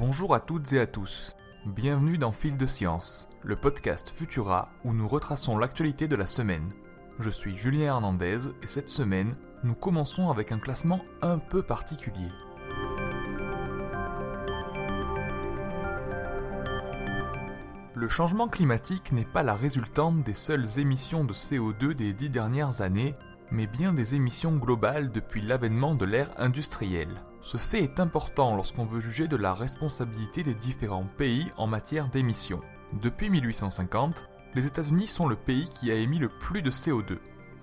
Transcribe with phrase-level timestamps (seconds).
[0.00, 1.36] Bonjour à toutes et à tous.
[1.66, 6.72] Bienvenue dans Fil de Science, le podcast Futura où nous retraçons l'actualité de la semaine.
[7.18, 12.30] Je suis Julien Hernandez et cette semaine, nous commençons avec un classement un peu particulier.
[17.94, 22.80] Le changement climatique n'est pas la résultante des seules émissions de CO2 des dix dernières
[22.80, 23.16] années,
[23.50, 27.20] mais bien des émissions globales depuis l'avènement de l'ère industrielle.
[27.42, 32.08] Ce fait est important lorsqu'on veut juger de la responsabilité des différents pays en matière
[32.08, 32.60] d'émissions.
[33.00, 37.18] Depuis 1850, les États-Unis sont le pays qui a émis le plus de CO2.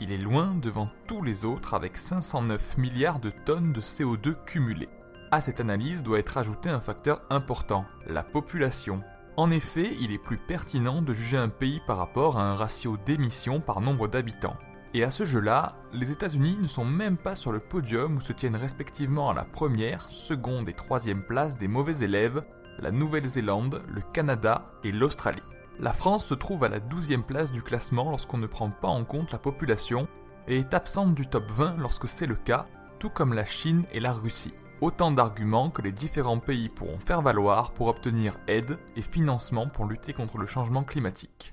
[0.00, 4.88] Il est loin devant tous les autres avec 509 milliards de tonnes de CO2 cumulées.
[5.30, 9.02] À cette analyse doit être ajouté un facteur important, la population.
[9.36, 12.96] En effet, il est plus pertinent de juger un pays par rapport à un ratio
[13.06, 14.56] d'émissions par nombre d'habitants.
[14.92, 18.32] Et à ce jeu-là, les États-Unis ne sont même pas sur le podium où se
[18.32, 22.42] tiennent respectivement à la première, seconde et troisième place des mauvais élèves,
[22.80, 25.40] la Nouvelle-Zélande, le Canada et l'Australie.
[25.78, 29.04] La France se trouve à la douzième place du classement lorsqu'on ne prend pas en
[29.04, 30.08] compte la population
[30.48, 32.66] et est absente du top 20 lorsque c'est le cas,
[32.98, 34.52] tout comme la Chine et la Russie.
[34.80, 39.84] Autant d'arguments que les différents pays pourront faire valoir pour obtenir aide et financement pour
[39.84, 41.52] lutter contre le changement climatique.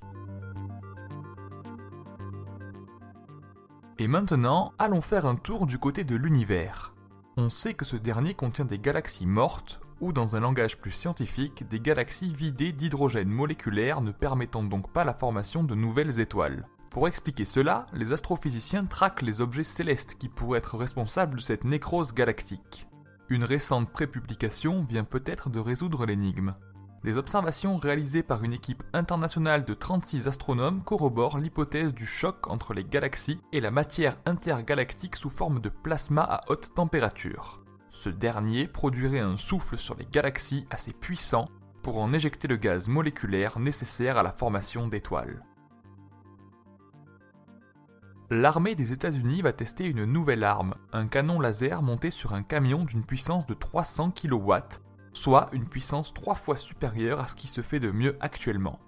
[3.99, 6.93] Et maintenant, allons faire un tour du côté de l'univers.
[7.35, 11.67] On sait que ce dernier contient des galaxies mortes, ou dans un langage plus scientifique,
[11.67, 16.67] des galaxies vidées d'hydrogène moléculaire ne permettant donc pas la formation de nouvelles étoiles.
[16.91, 21.63] Pour expliquer cela, les astrophysiciens traquent les objets célestes qui pourraient être responsables de cette
[21.63, 22.87] nécrose galactique.
[23.29, 26.53] Une récente prépublication vient peut-être de résoudre l'énigme.
[27.03, 32.73] Des observations réalisées par une équipe internationale de 36 astronomes corroborent l'hypothèse du choc entre
[32.73, 37.63] les galaxies et la matière intergalactique sous forme de plasma à haute température.
[37.91, 41.47] Ce dernier produirait un souffle sur les galaxies assez puissant
[41.83, 45.43] pour en éjecter le gaz moléculaire nécessaire à la formation d'étoiles.
[48.29, 52.83] L'armée des États-Unis va tester une nouvelle arme, un canon laser monté sur un camion
[52.83, 54.53] d'une puissance de 300 kW
[55.17, 58.79] soit une puissance trois fois supérieure à ce qui se fait de mieux actuellement.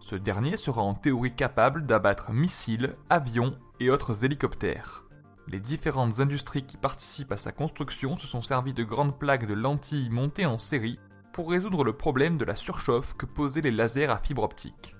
[0.00, 5.04] Ce dernier sera en théorie capable d'abattre missiles, avions et autres hélicoptères.
[5.48, 9.54] Les différentes industries qui participent à sa construction se sont servies de grandes plaques de
[9.54, 11.00] lentilles montées en série
[11.32, 14.94] pour résoudre le problème de la surchauffe que posaient les lasers à fibre optique.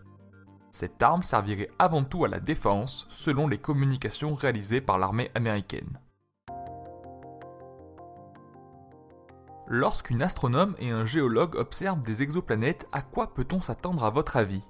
[0.72, 5.98] Cette arme servirait avant tout à la défense, selon les communications réalisées par l'armée américaine.
[9.70, 14.62] Lorsqu'une astronome et un géologue observent des exoplanètes, à quoi peut-on s'attendre à votre avis?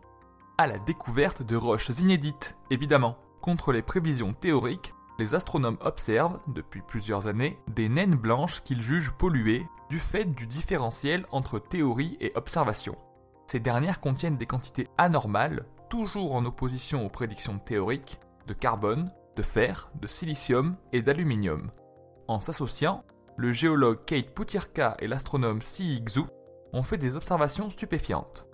[0.59, 3.17] À la découverte de roches inédites, évidemment.
[3.41, 9.13] Contre les prévisions théoriques, les astronomes observent, depuis plusieurs années, des naines blanches qu'ils jugent
[9.13, 12.97] polluées du fait du différentiel entre théorie et observation.
[13.47, 19.43] Ces dernières contiennent des quantités anormales, toujours en opposition aux prédictions théoriques, de carbone, de
[19.43, 21.71] fer, de silicium et d'aluminium.
[22.27, 23.05] En s'associant,
[23.39, 26.23] le géologue Kate Putirka et l'astronome Si Xu
[26.73, 28.49] ont fait des observations stupéfiantes.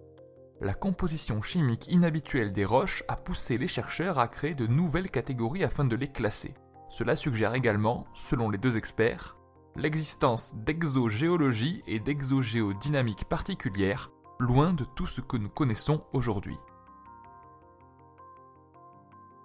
[0.60, 5.64] La composition chimique inhabituelle des roches a poussé les chercheurs à créer de nouvelles catégories
[5.64, 6.52] afin de les classer.
[6.90, 9.38] Cela suggère également, selon les deux experts,
[9.74, 16.58] l'existence d'exogéologie et d'exogéodynamique particulières, loin de tout ce que nous connaissons aujourd'hui.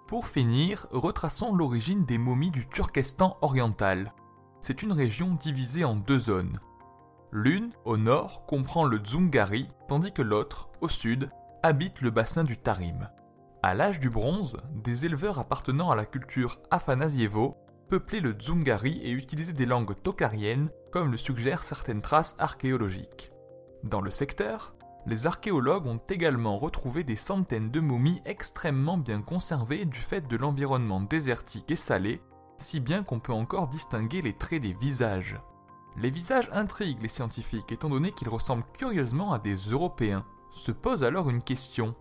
[0.06, 4.12] Pour finir, retraçons l'origine des momies du Turkestan oriental,
[4.60, 6.60] c'est une région divisée en deux zones.
[7.32, 11.28] L'une, au nord, comprend le Dzungari, tandis que l'autre, au sud,
[11.62, 13.08] habite le bassin du Tarim.
[13.62, 17.56] À l'âge du bronze, des éleveurs appartenant à la culture Afanasievo
[17.88, 23.32] peuplaient le Dzungari et utilisaient des langues tokariennes, comme le suggèrent certaines traces archéologiques.
[23.84, 24.74] Dans le secteur,
[25.06, 30.36] les archéologues ont également retrouvé des centaines de momies extrêmement bien conservées du fait de
[30.36, 32.20] l'environnement désertique et salé
[32.60, 35.40] si bien qu'on peut encore distinguer les traits des visages.
[35.96, 40.24] Les visages intriguent les scientifiques étant donné qu'ils ressemblent curieusement à des Européens.
[40.52, 41.94] Se pose alors une question.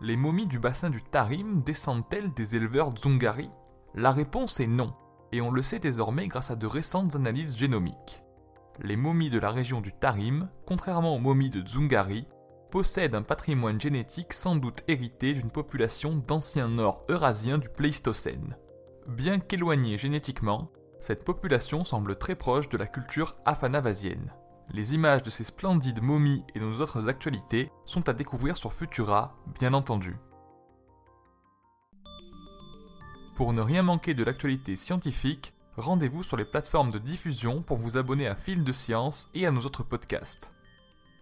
[0.00, 3.50] Les momies du bassin du Tarim descendent-elles des éleveurs Dzungari
[3.94, 4.94] La réponse est non,
[5.32, 8.22] et on le sait désormais grâce à de récentes analyses génomiques.
[8.80, 12.26] Les momies de la région du Tarim, contrairement aux momies de Dzungari,
[12.70, 18.56] possèdent un patrimoine génétique sans doute hérité d'une population d'anciens nord eurasiens du Pléistocène.
[19.10, 20.70] Bien qu'éloignée génétiquement,
[21.00, 24.32] cette population semble très proche de la culture afanavasienne.
[24.72, 29.36] Les images de ces splendides momies et nos autres actualités sont à découvrir sur Futura,
[29.58, 30.16] bien entendu.
[33.34, 37.96] Pour ne rien manquer de l'actualité scientifique, rendez-vous sur les plateformes de diffusion pour vous
[37.96, 40.52] abonner à Fil de Science et à nos autres podcasts.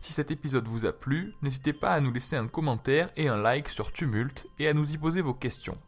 [0.01, 3.39] Si cet épisode vous a plu, n'hésitez pas à nous laisser un commentaire et un
[3.39, 5.79] like sur Tumult et à nous y poser vos questions.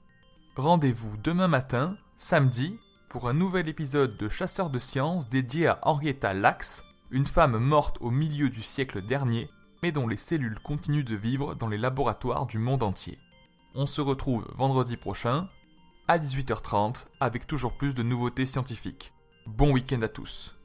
[0.56, 2.76] Rendez-vous demain matin, samedi,
[3.08, 6.82] pour un nouvel épisode de Chasseurs de sciences dédié à Henrietta Lacks,
[7.12, 9.49] une femme morte au milieu du siècle dernier,
[9.82, 13.19] mais dont les cellules continuent de vivre dans les laboratoires du monde entier.
[13.76, 15.49] On se retrouve vendredi prochain,
[16.08, 19.12] à 18h30, avec toujours plus de nouveautés scientifiques.
[19.47, 20.60] Bon week-end à tous